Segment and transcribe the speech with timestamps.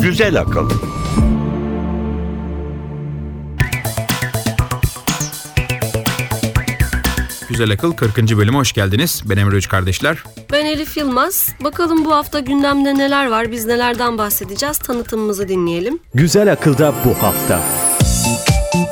[0.00, 0.70] Güzel akıl.
[7.48, 8.16] Güzel Akıl 40.
[8.16, 9.22] bölüme hoş geldiniz.
[9.26, 10.22] Ben Emre Üç kardeşler.
[10.52, 11.48] Ben Elif Yılmaz.
[11.64, 14.78] Bakalım bu hafta gündemde neler var, biz nelerden bahsedeceğiz?
[14.78, 15.98] Tanıtımımızı dinleyelim.
[16.14, 17.60] Güzel akılda bu hafta.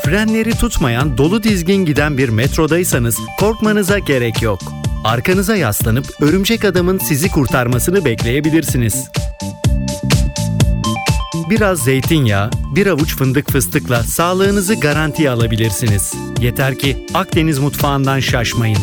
[0.05, 4.61] Frenleri tutmayan, dolu dizgin giden bir metrodaysanız korkmanıza gerek yok.
[5.05, 9.11] Arkanıza yaslanıp örümcek adamın sizi kurtarmasını bekleyebilirsiniz.
[11.51, 16.13] Biraz zeytinyağı, bir avuç fındık fıstıkla sağlığınızı garantiye alabilirsiniz.
[16.41, 18.79] Yeter ki Akdeniz mutfağından şaşmayın.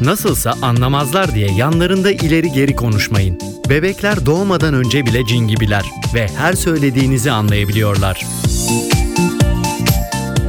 [0.00, 3.38] Nasılsa anlamazlar diye yanlarında ileri geri konuşmayın.
[3.70, 8.26] Bebekler doğmadan önce bile cin gibiler ve her söylediğinizi anlayabiliyorlar.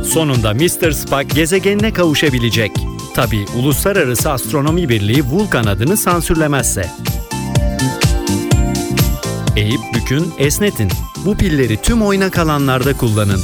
[0.04, 0.92] Sonunda Mr.
[0.92, 2.72] Spock gezegenine kavuşabilecek.
[3.16, 6.90] Tabi Uluslararası Astronomi Birliği Vulkan adını sansürlemezse.
[9.58, 10.92] Eğip bükün, esnetin.
[11.26, 13.40] Bu pilleri tüm oynak alanlarda kullanın.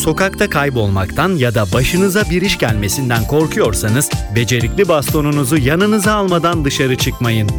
[0.00, 7.50] Sokakta kaybolmaktan ya da başınıza bir iş gelmesinden korkuyorsanız becerikli bastonunuzu yanınıza almadan dışarı çıkmayın.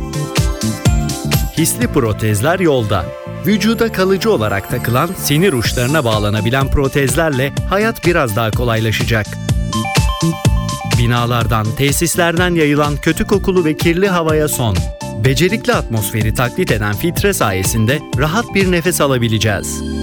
[1.57, 3.05] Hisli protezler yolda.
[3.45, 9.25] Vücuda kalıcı olarak takılan sinir uçlarına bağlanabilen protezlerle hayat biraz daha kolaylaşacak.
[10.99, 14.77] Binalardan, tesislerden yayılan kötü kokulu ve kirli havaya son.
[15.23, 20.00] Becerikli atmosferi taklit eden filtre sayesinde rahat bir nefes alabileceğiz.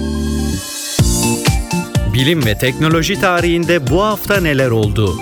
[2.19, 5.15] Bilim ve teknoloji tarihinde bu hafta neler oldu?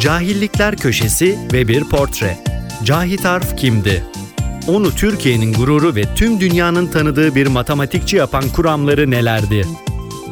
[0.00, 2.38] Cahillikler Köşesi ve bir portre.
[2.84, 4.04] Cahit Arf kimdi?
[4.68, 9.66] Onu Türkiye'nin gururu ve tüm dünyanın tanıdığı bir matematikçi yapan kuramları nelerdi?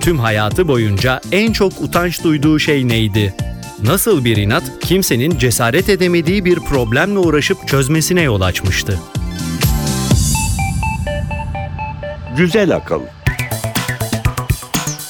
[0.01, 3.35] Tüm hayatı boyunca en çok utanç duyduğu şey neydi?
[3.83, 8.99] Nasıl bir inat kimsenin cesaret edemediği bir problemle uğraşıp çözmesine yol açmıştı?
[12.37, 13.01] Güzel akıl.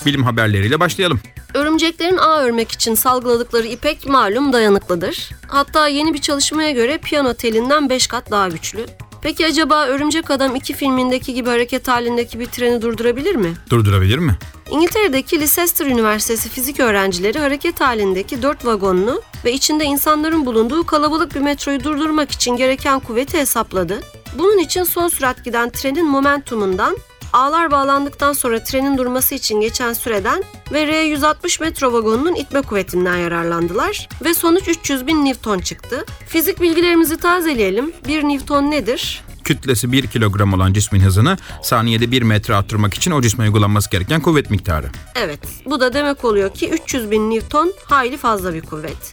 [0.07, 1.21] Bilim haberleriyle başlayalım.
[1.55, 5.31] Örümceklerin ağ örmek için salgıladıkları ipek malum dayanıklıdır.
[5.49, 8.87] Hatta yeni bir çalışmaya göre piyano telinden 5 kat daha güçlü.
[9.23, 13.55] Peki acaba Örümcek Adam 2 filmindeki gibi hareket halindeki bir treni durdurabilir mi?
[13.71, 14.39] Durdurabilir mi?
[14.71, 21.41] İngiltere'deki Leicester Üniversitesi fizik öğrencileri hareket halindeki 4 vagonlu ve içinde insanların bulunduğu kalabalık bir
[21.41, 24.01] metroyu durdurmak için gereken kuvveti hesapladı.
[24.39, 26.97] Bunun için son sürat giden trenin momentumundan,
[27.33, 34.09] ağlar bağlandıktan sonra trenin durması için geçen süreden ve R160 metro vagonunun itme kuvvetinden yararlandılar
[34.25, 36.05] ve sonuç 300 bin Newton çıktı.
[36.27, 37.93] Fizik bilgilerimizi tazeleyelim.
[38.09, 39.23] 1 Newton nedir?
[39.45, 44.21] Kütlesi 1 kilogram olan cismin hızını saniyede 1 metre arttırmak için o cisme uygulanması gereken
[44.21, 44.87] kuvvet miktarı.
[45.15, 49.13] Evet, bu da demek oluyor ki 300 bin Newton hayli fazla bir kuvvet.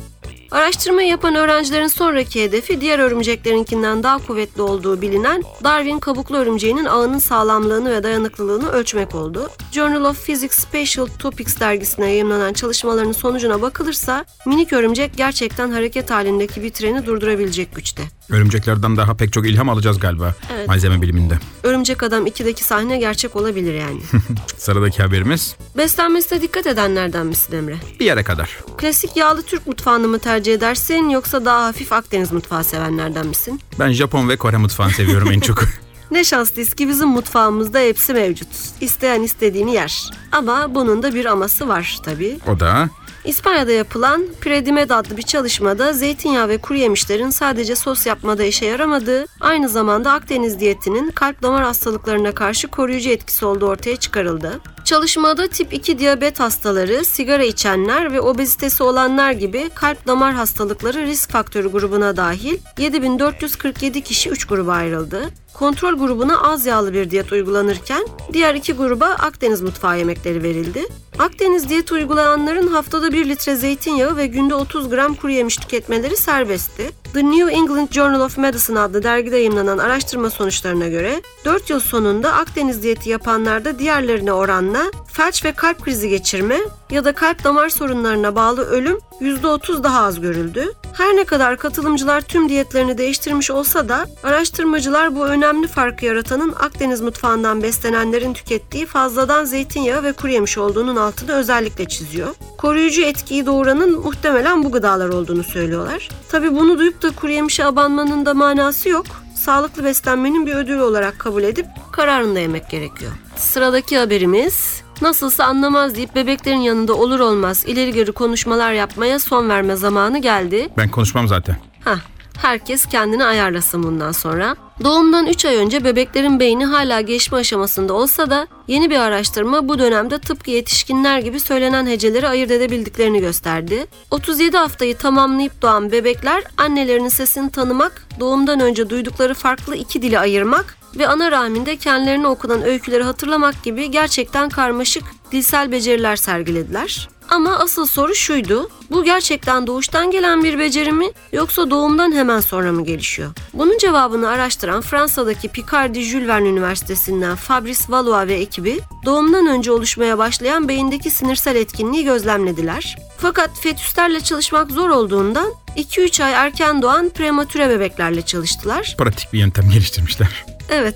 [0.51, 7.19] Araştırmayı yapan öğrencilerin sonraki hedefi diğer örümceklerinkinden daha kuvvetli olduğu bilinen Darwin kabuklu örümceğinin ağının
[7.19, 9.49] sağlamlığını ve dayanıklılığını ölçmek oldu.
[9.71, 16.63] Journal of Physics Special Topics dergisine yayınlanan çalışmaların sonucuna bakılırsa minik örümcek gerçekten hareket halindeki
[16.63, 18.03] bir treni durdurabilecek güçte.
[18.29, 20.67] Örümceklerden daha pek çok ilham alacağız galiba Evet.
[20.67, 21.37] malzeme biliminde.
[21.63, 23.99] Örümcek Adam 2'deki sahne gerçek olabilir yani.
[24.57, 27.75] Sıradaki haberimiz Beslenmesine dikkat edenlerden misin Emre?
[27.99, 28.57] bir yere kadar.
[28.77, 33.61] Klasik yağlı Türk mutfağını mı tercih edersin yoksa daha hafif Akdeniz mutfağı sevenlerden misin?
[33.79, 35.63] Ben Japon ve Kore mutfağını seviyorum en çok.
[36.11, 38.47] Ne şanslıyız ki bizim mutfağımızda hepsi mevcut.
[38.81, 40.09] İsteyen istediğini yer.
[40.31, 42.39] Ama bunun da bir aması var tabii.
[42.47, 42.89] O da
[43.25, 49.25] İspanya'da yapılan Predimed adlı bir çalışmada zeytinyağı ve kuru yemişlerin sadece sos yapmada işe yaramadığı,
[49.39, 54.59] aynı zamanda Akdeniz diyetinin kalp damar hastalıklarına karşı koruyucu etkisi olduğu ortaya çıkarıldı.
[54.87, 61.29] Çalışmada tip 2 diyabet hastaları, sigara içenler ve obezitesi olanlar gibi kalp damar hastalıkları risk
[61.29, 65.29] faktörü grubuna dahil 7447 kişi 3 gruba ayrıldı.
[65.59, 70.85] Kontrol grubuna az yağlı bir diyet uygulanırken diğer iki gruba Akdeniz mutfağı yemekleri verildi.
[71.19, 76.91] Akdeniz diyeti uygulayanların haftada 1 litre zeytinyağı ve günde 30 gram kuru yemiş tüketmeleri serbestti.
[77.13, 82.33] The New England Journal of Medicine adlı dergide yayınlanan araştırma sonuçlarına göre 4 yıl sonunda
[82.33, 84.81] Akdeniz diyeti yapanlarda diğerlerine oranla
[85.13, 86.57] felç ve kalp krizi geçirme
[86.91, 90.73] ya da kalp damar sorunlarına bağlı ölüm %30 daha az görüldü.
[90.93, 97.01] Her ne kadar katılımcılar tüm diyetlerini değiştirmiş olsa da araştırmacılar bu önemli farkı yaratanın Akdeniz
[97.01, 102.35] mutfağından beslenenlerin tükettiği fazladan zeytinyağı ve kuru yemiş olduğunun altını özellikle çiziyor.
[102.57, 106.09] Koruyucu etkiyi doğuranın muhtemelen bu gıdalar olduğunu söylüyorlar.
[106.29, 109.05] Tabi bunu duyup da kuru yemişe abanmanın da manası yok.
[109.35, 113.11] sağlıklı beslenmenin bir ödülü olarak kabul edip kararında yemek gerekiyor.
[113.35, 119.75] Sıradaki haberimiz Nasılsa anlamaz deyip bebeklerin yanında olur olmaz ileri geri konuşmalar yapmaya son verme
[119.75, 120.69] zamanı geldi.
[120.77, 121.57] Ben konuşmam zaten.
[121.83, 121.99] Hah,
[122.41, 124.55] herkes kendini ayarlasın bundan sonra.
[124.83, 129.79] Doğumdan 3 ay önce bebeklerin beyni hala gelişme aşamasında olsa da yeni bir araştırma bu
[129.79, 133.87] dönemde tıpkı yetişkinler gibi söylenen heceleri ayırt edebildiklerini gösterdi.
[134.11, 140.77] 37 haftayı tamamlayıp doğan bebekler annelerinin sesini tanımak, doğumdan önce duydukları farklı iki dili ayırmak
[140.97, 147.09] ve ana rahminde kendilerine okunan öyküleri hatırlamak gibi gerçekten karmaşık dilsel beceriler sergilediler.
[147.29, 148.69] Ama asıl soru şuydu.
[148.91, 153.31] Bu gerçekten doğuştan gelen bir beceri mi yoksa doğumdan hemen sonra mı gelişiyor?
[153.53, 160.17] Bunun cevabını araştıran Fransa'daki Picardie Jules Verne Üniversitesi'nden Fabrice Valois ve ekibi doğumdan önce oluşmaya
[160.17, 162.97] başlayan beyindeki sinirsel etkinliği gözlemlediler.
[163.17, 168.95] Fakat fetüslerle çalışmak zor olduğundan 2-3 ay erken doğan prematüre bebeklerle çalıştılar.
[168.97, 170.56] Pratik bir yöntem geliştirmişler.
[170.69, 170.95] Evet.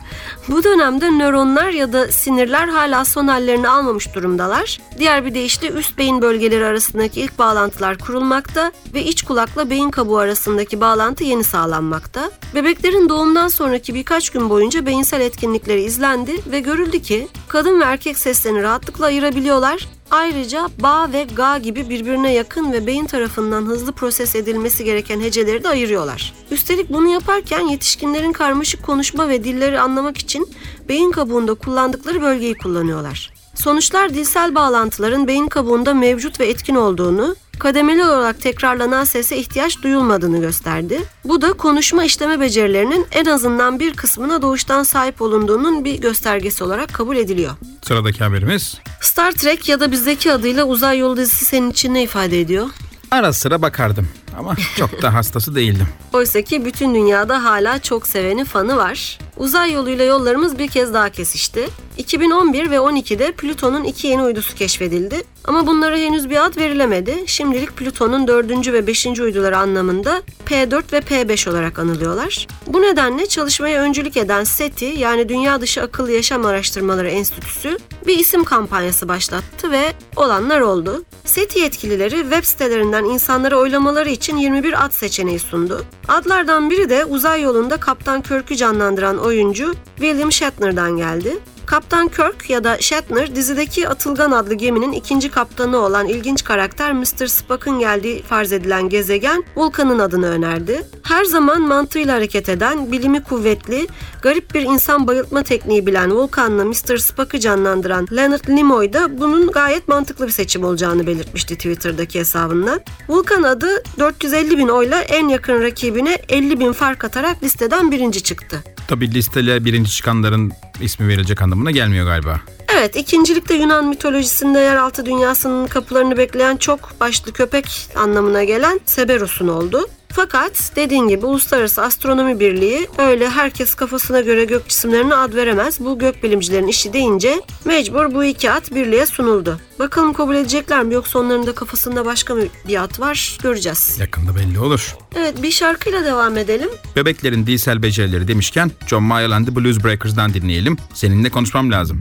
[0.48, 4.78] Bu dönemde nöronlar ya da sinirler hala son hallerini almamış durumdalar.
[4.98, 10.18] Diğer bir deyişle üst beyin bölgeleri arasındaki ilk bağlantılar kurulmakta ve iç kulakla beyin kabuğu
[10.18, 12.30] arasındaki bağlantı yeni sağlanmakta.
[12.54, 18.18] Bebeklerin doğumdan sonraki birkaç gün boyunca beyinsel etkinlikleri izlendi ve görüldü ki kadın ve erkek
[18.18, 24.34] seslerini rahatlıkla ayırabiliyorlar Ayrıca ba ve ga gibi birbirine yakın ve beyin tarafından hızlı proses
[24.34, 26.34] edilmesi gereken heceleri de ayırıyorlar.
[26.50, 30.48] Üstelik bunu yaparken yetişkinlerin karmaşık konuşma ve dilleri anlamak için
[30.88, 33.32] beyin kabuğunda kullandıkları bölgeyi kullanıyorlar.
[33.54, 40.40] Sonuçlar dilsel bağlantıların beyin kabuğunda mevcut ve etkin olduğunu, kademeli olarak tekrarlanan sese ihtiyaç duyulmadığını
[40.40, 41.02] gösterdi.
[41.24, 46.94] Bu da konuşma işleme becerilerinin en azından bir kısmına doğuştan sahip olunduğunun bir göstergesi olarak
[46.94, 47.52] kabul ediliyor.
[47.82, 48.78] Sıradaki haberimiz.
[49.00, 52.68] Star Trek ya da bizdeki adıyla Uzay Yolu dizisi senin için ne ifade ediyor?
[53.10, 55.86] Ara sıra bakardım ama çok da hastası değildim.
[56.12, 59.18] Oysa ki bütün dünyada hala çok seveni fanı var.
[59.36, 61.68] Uzay yoluyla yollarımız bir kez daha kesişti.
[61.98, 65.22] 2011 ve 12'de Plüton'un iki yeni uydusu keşfedildi.
[65.44, 67.24] Ama bunlara henüz bir ad verilemedi.
[67.26, 68.72] Şimdilik Plüton'un 4.
[68.72, 69.06] ve 5.
[69.06, 72.46] uyduları anlamında P4 ve P5 olarak anılıyorlar.
[72.66, 78.44] Bu nedenle çalışmaya öncülük eden SETI yani Dünya Dışı Akıllı Yaşam Araştırmaları Enstitüsü bir isim
[78.44, 81.04] kampanyası başlattı ve olanlar oldu.
[81.24, 85.84] SETI yetkilileri web sitelerinden insanlara oylamaları için 21 ad seçeneği sundu.
[86.08, 91.38] Adlardan biri de uzay yolunda Kaptan Kirk'ü canlandıran oyuncu William Shatner'dan geldi.
[91.70, 97.26] Kaptan Kirk ya da Shatner dizideki Atılgan adlı geminin ikinci kaptanı olan ilginç karakter Mr.
[97.26, 100.82] Spock'ın geldiği farz edilen gezegen Vulkan'ın adını önerdi.
[101.02, 103.86] Her zaman mantığıyla hareket eden, bilimi kuvvetli,
[104.22, 106.96] garip bir insan bayıltma tekniği bilen Vulkan'la Mr.
[106.96, 112.80] Spock'ı canlandıran Leonard Nimoy da bunun gayet mantıklı bir seçim olacağını belirtmişti Twitter'daki hesabından.
[113.08, 118.64] Vulkan adı 450 bin oyla en yakın rakibine 50 bin fark atarak listeden birinci çıktı.
[118.88, 122.40] Tabi listele birinci çıkanların ismi verilecek anlamına gelmiyor galiba.
[122.76, 129.88] Evet, ikincilikte Yunan mitolojisinde yeraltı dünyasının kapılarını bekleyen çok başlı köpek anlamına gelen Seberos'un oldu.
[130.12, 135.80] Fakat dediğin gibi Uluslararası Astronomi Birliği öyle herkes kafasına göre gök cisimlerine ad veremez.
[135.80, 139.58] Bu gök bilimcilerin işi deyince mecbur bu iki ad birliğe sunuldu.
[139.78, 142.36] Bakalım kabul edecekler mi yoksa onların da kafasında başka
[142.68, 143.96] bir ad var göreceğiz.
[143.98, 144.96] Yakında belli olur.
[145.16, 146.68] Evet bir şarkıyla devam edelim.
[146.96, 150.76] Bebeklerin dilsel becerileri demişken John and the Blues Breakers'dan dinleyelim.
[150.94, 152.00] Seninle konuşmam lazım.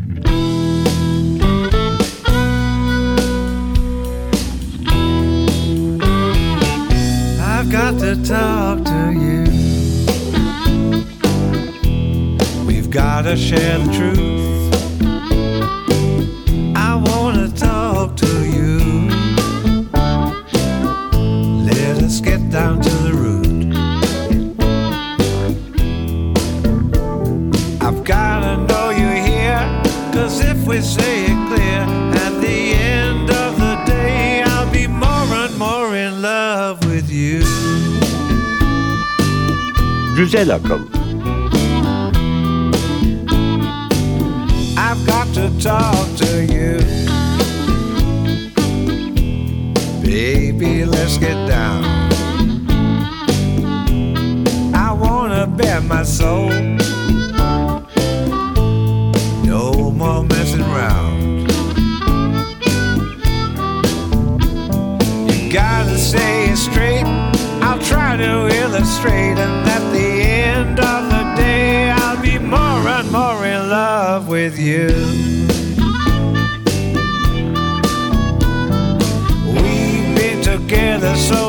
[7.70, 9.44] Got to talk to you.
[12.66, 14.74] We've got to share the truth.
[16.76, 18.80] I want to talk to you.
[21.64, 23.76] Let us get down to the root.
[27.82, 29.82] I've got to know you're here.
[30.12, 31.49] Cause if we say it
[40.32, 40.80] Güzel akıl.
[44.78, 46.80] I've got to talk to you.
[50.04, 51.84] Baby, let's get down.
[54.76, 56.52] I wanna bet my soul.
[59.44, 61.50] No more messing around.
[65.28, 67.08] You gotta say it straight.
[67.64, 69.69] I'll try to illustrate, and
[73.70, 74.88] love with you.
[79.46, 81.49] We've been together so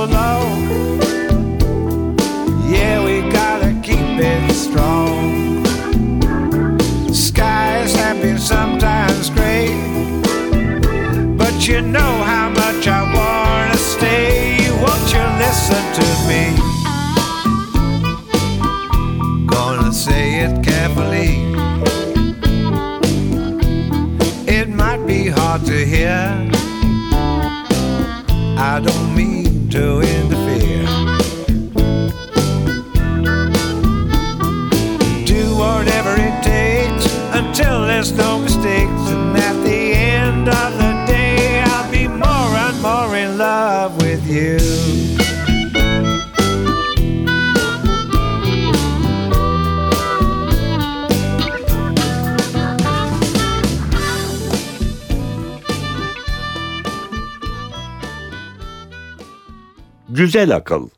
[60.21, 60.89] Güzel akıl.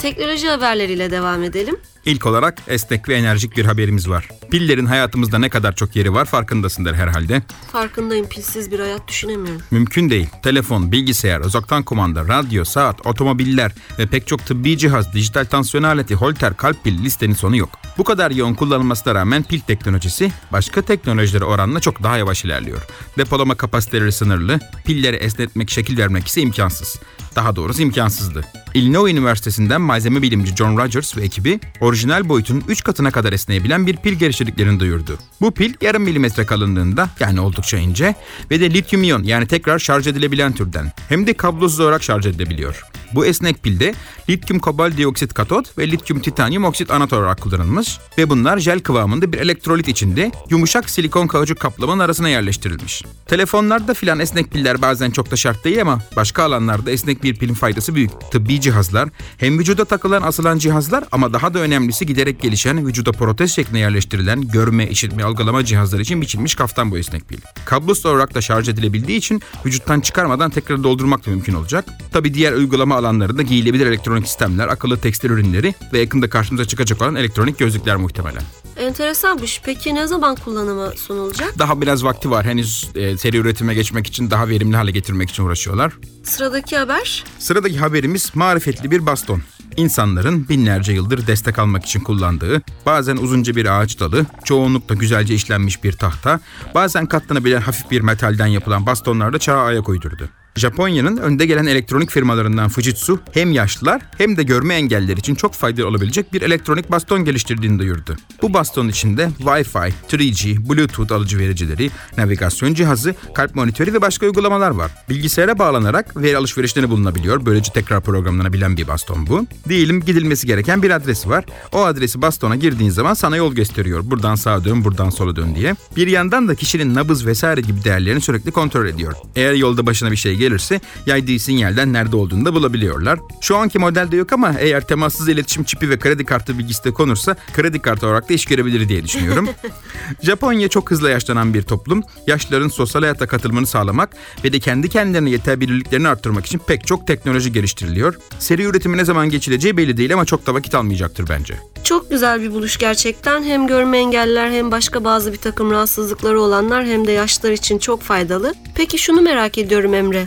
[0.00, 1.76] Teknoloji haberleriyle devam edelim.
[2.04, 4.28] İlk olarak esnek ve enerjik bir haberimiz var.
[4.50, 7.42] Pillerin hayatımızda ne kadar çok yeri var farkındasındır herhalde.
[7.72, 9.62] Farkındayım pilsiz bir hayat düşünemiyorum.
[9.70, 10.26] Mümkün değil.
[10.42, 16.14] Telefon, bilgisayar, uzaktan kumanda, radyo, saat, otomobiller ve pek çok tıbbi cihaz, dijital tansiyon aleti,
[16.14, 17.70] holter, kalp pili listenin sonu yok.
[17.98, 22.82] Bu kadar yoğun kullanılmasına rağmen pil teknolojisi başka teknolojilere oranla çok daha yavaş ilerliyor.
[23.18, 27.00] Depolama kapasiteleri sınırlı, pilleri esnetmek, şekil vermek ise imkansız.
[27.36, 28.44] Daha doğrusu imkansızdı.
[28.74, 33.96] Illinois Üniversitesi'nden malzeme bilimci John Rogers ve ekibi orijinal boyutunun 3 katına kadar esneyebilen bir
[33.96, 35.18] pil geliştirdiklerini duyurdu.
[35.40, 38.14] Bu pil yarım milimetre kalınlığında yani oldukça ince
[38.50, 40.92] ve de lityum iyon yani tekrar şarj edilebilen türden.
[41.08, 42.82] Hem de kablosuz olarak şarj edilebiliyor.
[43.14, 43.94] Bu esnek pilde
[44.28, 49.32] lityum kobalt dioksit katot ve lityum titanyum oksit anot olarak kullanılmış ve bunlar jel kıvamında
[49.32, 53.02] bir elektrolit içinde yumuşak silikon kauçuk kaplamanın arasına yerleştirilmiş.
[53.26, 57.54] Telefonlarda filan esnek piller bazen çok da şart değil ama başka alanlarda esnek bir pilin
[57.54, 58.10] faydası büyük.
[58.32, 63.54] Tıbbi cihazlar, hem vücuda takılan asılan cihazlar ama daha da önemlisi giderek gelişen vücuda protez
[63.54, 67.38] şeklinde yerleştirilen görme, işitme, algılama cihazları için biçilmiş kaftan bu esnek pil.
[67.64, 71.84] Kablosuz olarak da şarj edilebildiği için vücuttan çıkarmadan tekrar doldurmak da mümkün olacak.
[72.12, 77.14] Tabi diğer uygulama alanlarında giyilebilir elektronik sistemler, akıllı tekstil ürünleri ve yakında karşımıza çıkacak olan
[77.14, 78.42] elektronik gözlükler muhtemelen.
[78.76, 79.60] Enteresanmış.
[79.64, 81.58] Peki ne zaman kullanıma sunulacak?
[81.58, 82.46] Daha biraz vakti var.
[82.46, 85.92] Henüz e, seri üretime geçmek için daha verimli hale getirmek için uğraşıyorlar.
[86.22, 89.42] Sıradaki haber Sıradaki haberimiz marifetli bir baston.
[89.76, 95.84] İnsanların binlerce yıldır destek almak için kullandığı, bazen uzunca bir ağaç dalı, çoğunlukla güzelce işlenmiş
[95.84, 96.40] bir tahta,
[96.74, 100.28] bazen katlanabilen hafif bir metalden yapılan bastonlarla çağa ayak uydurdu.
[100.56, 105.86] Japonya'nın önde gelen elektronik firmalarından Fujitsu hem yaşlılar hem de görme engelliler için çok faydalı
[105.86, 108.16] olabilecek bir elektronik baston geliştirdiğini duyurdu.
[108.42, 114.70] Bu bastonun içinde Wi-Fi, 3G, Bluetooth alıcı vericileri, navigasyon cihazı, kalp monitörü ve başka uygulamalar
[114.70, 114.90] var.
[115.08, 117.46] Bilgisayara bağlanarak veri alışverişleri bulunabiliyor.
[117.46, 119.46] Böylece tekrar programlanabilen bir baston bu.
[119.68, 121.44] Diyelim gidilmesi gereken bir adresi var.
[121.72, 124.00] O adresi bastona girdiğin zaman sana yol gösteriyor.
[124.04, 125.74] Buradan sağa dön, buradan sola dön diye.
[125.96, 129.12] Bir yandan da kişinin nabız vesaire gibi değerlerini sürekli kontrol ediyor.
[129.36, 133.18] Eğer yolda başına bir şey gelirse yaydığı sinyalden nerede olduğunu da bulabiliyorlar.
[133.40, 137.36] Şu anki modelde yok ama eğer temassız iletişim çipi ve kredi kartı bilgisi de konursa
[137.52, 139.48] kredi kartı olarak da iş görebilir diye düşünüyorum.
[140.22, 142.02] Japonya çok hızlı yaşlanan bir toplum.
[142.26, 144.10] Yaşlıların sosyal hayata katılımını sağlamak
[144.44, 148.14] ve de kendi kendilerine yetebilirliklerini arttırmak için pek çok teknoloji geliştiriliyor.
[148.38, 151.54] Seri üretimi ne zaman geçileceği belli değil ama çok da vakit almayacaktır bence.
[151.84, 153.42] çok güzel bir buluş gerçekten.
[153.42, 158.02] Hem görme engelliler hem başka bazı bir takım rahatsızlıkları olanlar hem de yaşlılar için çok
[158.02, 158.54] faydalı.
[158.74, 160.26] Peki şunu merak ediyorum Emre.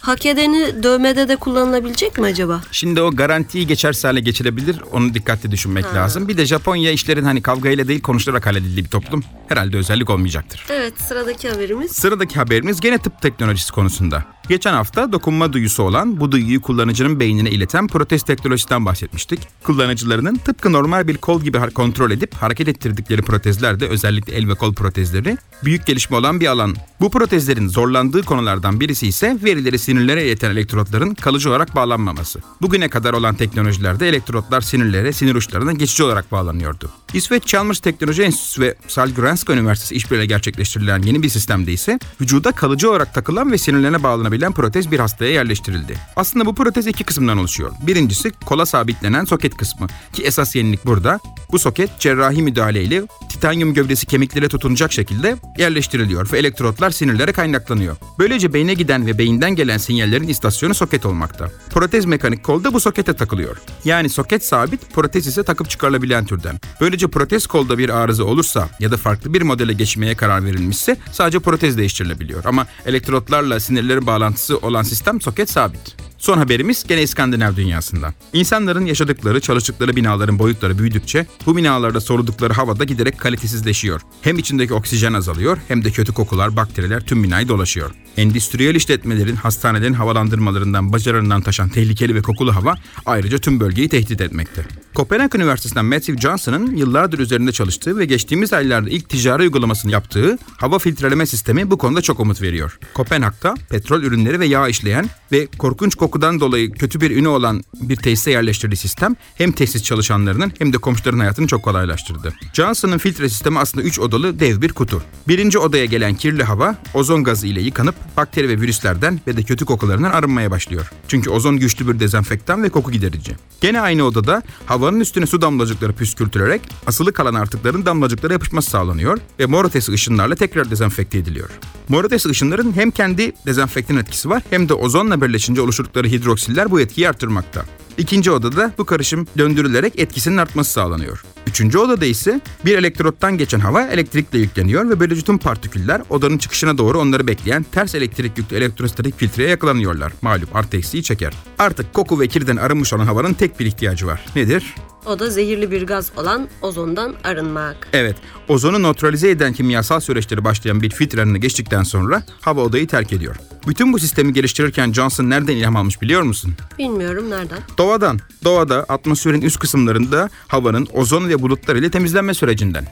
[0.00, 2.60] Hak edeni dövmede de kullanılabilecek mi acaba?
[2.72, 4.76] Şimdi o garantiyi geçerse hale geçirebilir.
[4.92, 6.28] Onu dikkatli düşünmek lazım.
[6.28, 9.24] Bir de Japonya işlerin hani kavgayla değil konuşularak halledildiği bir toplum.
[9.48, 10.66] Herhalde özellik olmayacaktır.
[10.70, 11.92] Evet sıradaki haberimiz.
[11.92, 14.24] Sıradaki haberimiz gene tıp teknolojisi konusunda.
[14.48, 19.40] Geçen hafta dokunma duyusu olan bu duyuyu kullanıcının beynine ileten protez teknolojisinden bahsetmiştik.
[19.64, 24.54] Kullanıcılarının tıpkı normal bir kol gibi kontrol edip hareket ettirdikleri protezler de özellikle el ve
[24.54, 26.74] kol protezleri büyük gelişme olan bir alan.
[27.00, 32.40] Bu protezlerin zorlandığı konulardan birisi ise verileri sinirlere ileten elektrotların kalıcı olarak bağlanmaması.
[32.62, 36.90] Bugüne kadar olan teknolojilerde elektrotlar sinirlere, sinir uçlarına geçici olarak bağlanıyordu.
[37.14, 42.90] İsveç Chalmers Teknoloji Enstitüsü ve Sahlgrenska Üniversitesi işbirliğiyle gerçekleştirilen yeni bir sistemde ise vücuda kalıcı
[42.90, 45.98] olarak takılan ve sinirlerine bağlanabilen protez bir hastaya yerleştirildi.
[46.16, 47.72] Aslında bu protez iki kısımdan oluşuyor.
[47.86, 51.20] Birincisi kola sabitlenen soket kısmı ki esas yenilik burada.
[51.52, 57.96] Bu soket cerrahi müdahaleyle titanyum gövdesi kemiklere tutunacak şekilde yerleştiriliyor ve elektrotlar sinirlere kaynaklanıyor.
[58.18, 61.50] Böylece beyne giden ve beyinden gelen sinyallerin istasyonu soket olmakta.
[61.70, 63.56] Protez mekanik kol da bu sokete takılıyor.
[63.84, 66.60] Yani soket sabit, protez ise takıp çıkarılabilen türden.
[66.80, 71.38] Böylece protez kolda bir arıza olursa ya da farklı bir modele geçmeye karar verilmişse sadece
[71.38, 72.44] protez değiştirilebiliyor.
[72.44, 76.09] Ama elektrotlarla sinirlerin bağlantısı olan sistem soket sabit.
[76.20, 78.14] Son haberimiz gene İskandinav dünyasından.
[78.32, 84.00] İnsanların yaşadıkları, çalıştıkları binaların boyutları büyüdükçe bu binalarda soludukları havada giderek kalitesizleşiyor.
[84.22, 87.90] Hem içindeki oksijen azalıyor hem de kötü kokular, bakteriler tüm binayı dolaşıyor.
[88.16, 92.74] Endüstriyel işletmelerin, hastanelerin havalandırmalarından, bacalarından taşan tehlikeli ve kokulu hava
[93.06, 94.66] ayrıca tüm bölgeyi tehdit etmekte.
[94.94, 100.78] Kopenhag Üniversitesi'nden Matthew Johnson'ın yıllardır üzerinde çalıştığı ve geçtiğimiz aylarda ilk ticari uygulamasını yaptığı hava
[100.78, 102.78] filtreleme sistemi bu konuda çok umut veriyor.
[102.94, 107.96] Kopenhag'da petrol ürünleri ve yağ işleyen ve korkunç kokudan dolayı kötü bir ünü olan bir
[107.96, 112.34] tesise yerleştirdiği sistem hem tesis çalışanlarının hem de komşuların hayatını çok kolaylaştırdı.
[112.52, 115.02] Johnson'ın filtre sistemi aslında 3 odalı dev bir kutu.
[115.28, 119.64] Birinci odaya gelen kirli hava ozon gazı ile yıkanıp bakteri ve virüslerden ve de kötü
[119.64, 120.92] kokularından arınmaya başlıyor.
[121.08, 123.32] Çünkü ozon güçlü bir dezenfektan ve koku giderici.
[123.60, 129.46] Gene aynı odada havanın üstüne su damlacıkları püskürtülerek asılı kalan artıkların damlacıklara yapışması sağlanıyor ve
[129.46, 131.50] mor ışınlarla tekrar dezenfekte ediliyor.
[131.88, 137.08] Mor ışınların hem kendi dezenfektan etkisi var hem de ozonla birleşince oluşturdukları hidroksiller bu etkiyi
[137.08, 137.64] artırmakta.
[137.98, 141.24] İkinci odada bu karışım döndürülerek etkisinin artması sağlanıyor.
[141.46, 146.78] Üçüncü odada ise bir elektrottan geçen hava elektrikle yükleniyor ve böylece tüm partiküller odanın çıkışına
[146.78, 150.12] doğru onları bekleyen ters elektrik yüklü elektrostatik filtreye yakalanıyorlar.
[150.22, 151.32] Malum artı eksiği çeker.
[151.58, 154.24] Artık koku ve kirden arınmış olan havanın tek bir ihtiyacı var.
[154.36, 154.74] Nedir?
[155.06, 157.88] O da zehirli bir gaz olan ozondan arınmak.
[157.92, 158.16] Evet,
[158.48, 163.36] ozonu nötralize eden kimyasal süreçleri başlayan bir filtrenin geçtikten sonra hava odayı terk ediyor.
[163.66, 166.54] Bütün bu sistemi geliştirirken Johnson nereden ilham almış biliyor musun?
[166.78, 167.58] Bilmiyorum nereden.
[167.78, 168.18] Doğadan.
[168.44, 172.86] Doğada atmosferin üst kısımlarında havanın ozon ve bulutlar ile temizlenme sürecinden.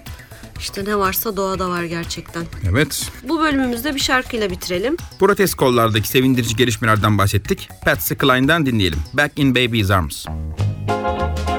[0.58, 2.44] İşte ne varsa doğada var gerçekten.
[2.70, 3.10] Evet.
[3.28, 4.96] Bu bölümümüzde bir şarkıyla bitirelim.
[5.20, 7.68] Protest kollardaki sevindirici gelişmelerden bahsettik.
[7.84, 8.98] Patsy Cline'dan dinleyelim.
[9.12, 10.26] Back in Baby's Arms.
[10.88, 11.57] I'm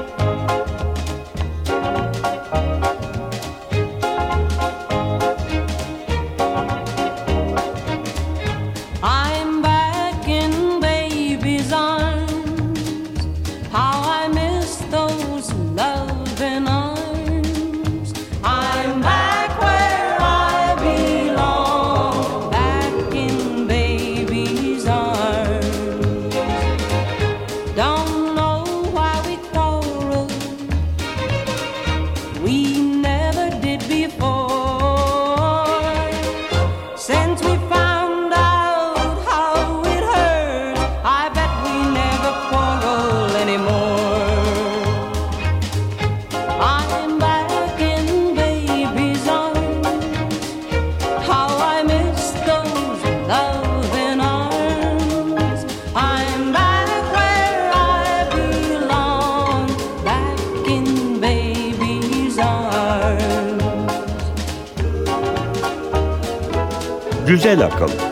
[67.40, 68.09] Güzel akıl.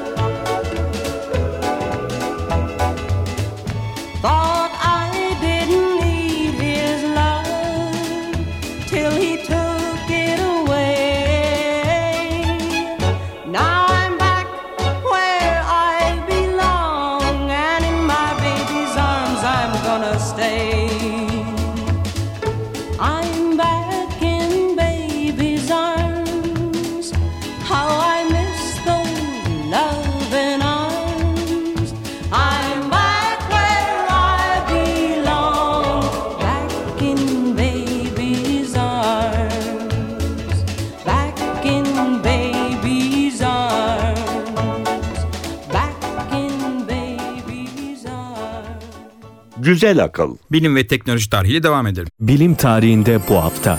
[49.68, 50.36] Güzel akıl.
[50.52, 52.08] Bilim ve teknoloji tarihiyle devam edelim.
[52.20, 53.78] Bilim tarihinde bu hafta.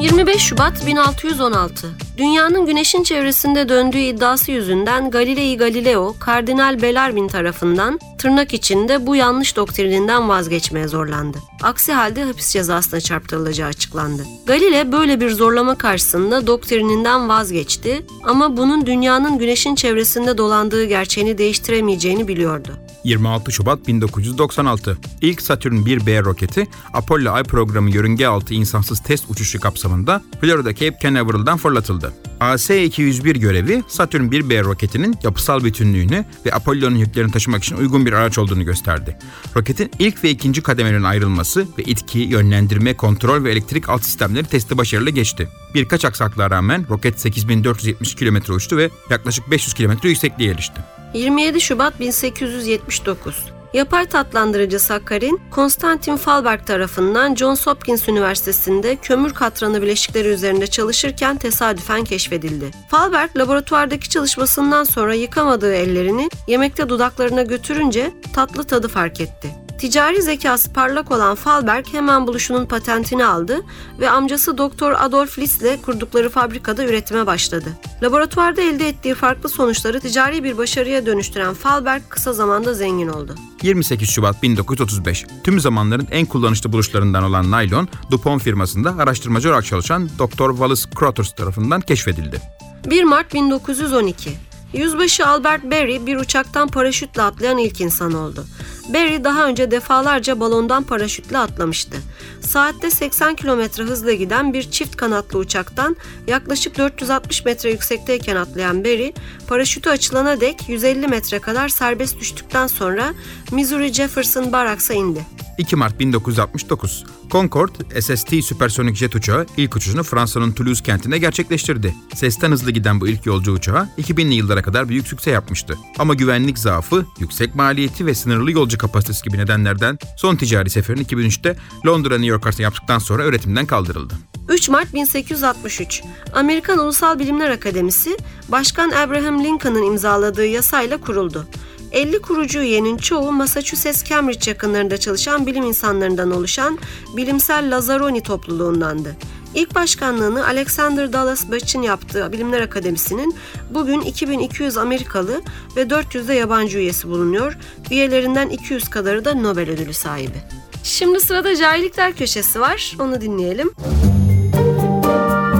[0.00, 1.86] 25 Şubat 1616.
[2.18, 9.56] Dünyanın güneşin çevresinde döndüğü iddiası yüzünden Galilei Galileo, Kardinal Bellarmine tarafından tırnak içinde bu yanlış
[9.56, 11.38] doktrininden vazgeçmeye zorlandı.
[11.62, 14.22] Aksi halde hapis cezasına çarptırılacağı açıklandı.
[14.46, 22.28] Galile böyle bir zorlama karşısında doktrininden vazgeçti ama bunun dünyanın güneşin çevresinde dolandığı gerçeğini değiştiremeyeceğini
[22.28, 22.85] biliyordu.
[23.06, 24.98] 26 Şubat 1996.
[25.20, 30.98] İlk Saturn 1B roketi Apollo Ay programı yörünge altı insansız test uçuşu kapsamında Florida Cape
[31.02, 32.12] Canaveral'dan fırlatıldı.
[32.40, 38.38] AS-201 görevi Saturn 1B roketinin yapısal bütünlüğünü ve Apollo'nun yüklerini taşımak için uygun bir araç
[38.38, 39.18] olduğunu gösterdi.
[39.56, 44.78] Roketin ilk ve ikinci kademelerin ayrılması ve itki, yönlendirme, kontrol ve elektrik alt sistemleri testi
[44.78, 45.48] başarılı geçti.
[45.76, 50.80] Birkaç aksaklığa rağmen roket 8470 km uçtu ve yaklaşık 500 km yüksekliğe erişti.
[51.14, 53.44] 27 Şubat 1879.
[53.72, 62.04] Yapay tatlandırıcı sakarin, Konstantin Falberg tarafından Johns Hopkins Üniversitesi'nde kömür katranı bileşikleri üzerinde çalışırken tesadüfen
[62.04, 62.70] keşfedildi.
[62.90, 69.65] Falberg, laboratuvardaki çalışmasından sonra yıkamadığı ellerini yemekte dudaklarına götürünce tatlı tadı fark etti.
[69.78, 73.62] Ticari zekası parlak olan Falberg hemen buluşunun patentini aldı
[74.00, 77.68] ve amcası Doktor Adolf Litz'le kurdukları fabrikada üretime başladı.
[78.02, 83.34] Laboratuvarda elde ettiği farklı sonuçları ticari bir başarıya dönüştüren Falberg kısa zamanda zengin oldu.
[83.62, 90.08] 28 Şubat 1935 tüm zamanların en kullanışlı buluşlarından olan naylon, DuPont firmasında araştırmacı olarak çalışan
[90.08, 90.50] Dr.
[90.50, 92.40] Wallace Croters tarafından keşfedildi.
[92.86, 94.30] 1 Mart 1912
[94.72, 98.44] Yüzbaşı Albert Berry bir uçaktan paraşütle atlayan ilk insan oldu.
[98.88, 101.96] Berry daha önce defalarca balondan paraşütle atlamıştı.
[102.40, 105.96] Saatte 80 km hızla giden bir çift kanatlı uçaktan
[106.26, 109.12] yaklaşık 460 metre yüksekteyken atlayan Berry,
[109.48, 113.14] paraşütü açılana dek 150 metre kadar serbest düştükten sonra
[113.52, 115.26] Missouri Jefferson Barracks'a indi.
[115.58, 121.94] 2 Mart 1969 Concorde SST süpersonik jet uçağı ilk uçuşunu Fransa'nın Toulouse kentinde gerçekleştirdi.
[122.14, 125.78] Sesten hızlı giden bu ilk yolcu uçağı 2000'li yıllara kadar büyük sükse yapmıştı.
[125.98, 131.56] Ama güvenlik zaafı, yüksek maliyeti ve sınırlı yolcu kapasitesi gibi nedenlerden son ticari seferini 2003'te
[131.86, 134.14] Londra New York arasında yaptıktan sonra üretimden kaldırıldı.
[134.48, 136.02] 3 Mart 1863
[136.34, 138.16] Amerikan Ulusal Bilimler Akademisi
[138.48, 141.46] Başkan Abraham Lincoln'ın imzaladığı yasayla kuruldu.
[141.92, 146.78] 50 kurucu üyenin çoğu Massachusetts Cambridge yakınlarında çalışan bilim insanlarından oluşan
[147.16, 149.16] bilimsel Lazzaroni topluluğundandı.
[149.56, 153.34] İlk başkanlığını Alexander Dallas Bache'in yaptığı Bilimler Akademisi'nin
[153.70, 155.42] bugün 2200 Amerikalı
[155.76, 157.58] ve 400 de yabancı üyesi bulunuyor.
[157.90, 160.36] Üyelerinden 200 kadarı da Nobel ödülü sahibi.
[160.82, 162.96] Şimdi sırada cahillikler köşesi var.
[163.00, 163.70] Onu dinleyelim.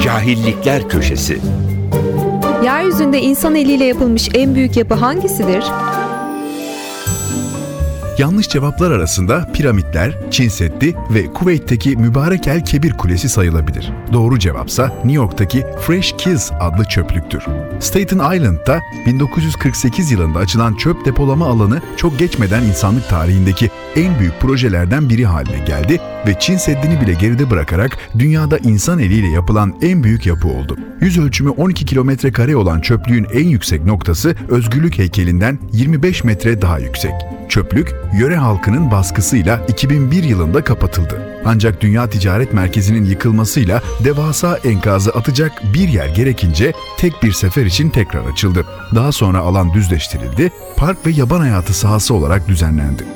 [0.05, 1.39] Cahillikler Köşesi
[2.65, 5.65] Yeryüzünde insan eliyle yapılmış en büyük yapı hangisidir?
[8.19, 13.93] Yanlış cevaplar arasında piramitler, Çin Seddi ve Kuveyt'teki Mübarek El Kebir Kulesi sayılabilir.
[14.13, 17.45] Doğru cevapsa New York'taki Fresh Kiss adlı çöplüktür.
[17.81, 25.11] Staten Island'da 1948 yılında açılan çöp depolama alanı çok geçmeden insanlık tarihindeki en büyük projelerden
[25.11, 30.27] biri haline geldi ve Çin Seddi'ni bile geride bırakarak dünyada insan eliyle yapılan en büyük
[30.27, 30.77] yapı oldu.
[31.01, 36.79] Yüz ölçümü 12 kilometre kare olan çöplüğün en yüksek noktası Özgürlük heykelinden 25 metre daha
[36.79, 37.13] yüksek.
[37.49, 41.23] Çöplük, yöre halkının baskısıyla 2001 yılında kapatıldı.
[41.45, 47.91] Ancak Dünya Ticaret Merkezi'nin yıkılmasıyla devasa enkazı atacak bir yer gerekince tek bir sefer için
[47.91, 48.67] tekrar açıldı.
[48.95, 53.16] Daha sonra alan düzleştirildi, park ve yaban hayatı sahası olarak düzenlendi.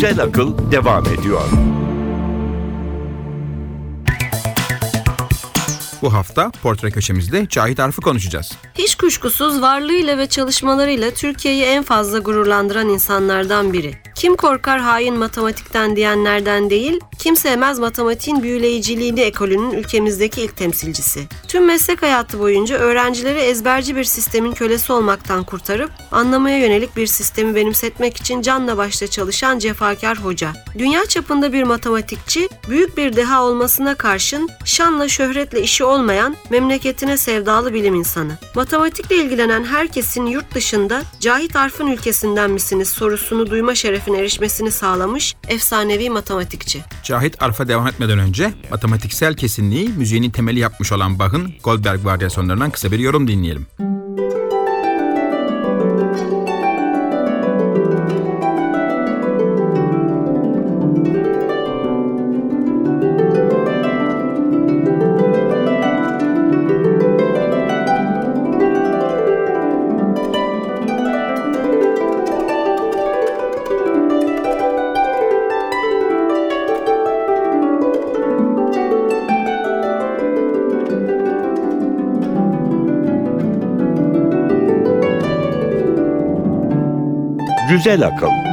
[0.00, 1.42] Güzel Akıl devam ediyor.
[6.02, 8.52] Bu hafta portre köşemizde Cahit Arf'ı konuşacağız.
[8.74, 13.94] Hiç kuşkusuz varlığıyla ve çalışmalarıyla Türkiye'yi en fazla gururlandıran insanlardan biri.
[14.14, 21.20] Kim korkar hain matematikten diyenlerden değil, kim sevmez matematiğin büyüleyiciliğini ekolünün ülkemizdeki ilk temsilcisi.
[21.48, 27.54] Tüm meslek hayatı boyunca öğrencileri ezberci bir sistemin kölesi olmaktan kurtarıp anlamaya yönelik bir sistemi
[27.54, 30.52] benimsetmek için canla başla çalışan cefakar hoca.
[30.78, 37.74] Dünya çapında bir matematikçi, büyük bir deha olmasına karşın şanla şöhretle işi olmayan, memleketine sevdalı
[37.74, 38.32] bilim insanı.
[38.54, 46.10] Matematikle ilgilenen herkesin yurt dışında Cahit Arf'ın ülkesinden misiniz sorusunu duyma şerefine erişmesini sağlamış efsanevi
[46.10, 46.80] matematikçi.
[47.02, 52.92] Cahit Arf'a devam etmeden önce matematiksel kesinliği müziğinin temeli yapmış olan Bach'ın Goldberg varyasyonlarından kısa
[52.92, 53.66] bir yorum dinleyelim.
[87.88, 88.47] Güzel Akıl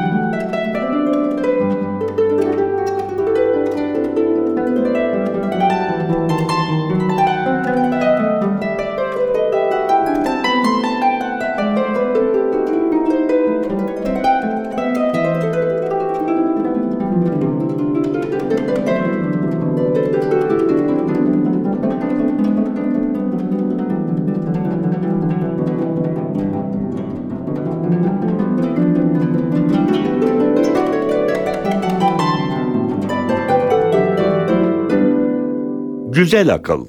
[36.15, 36.85] Güzel Akıl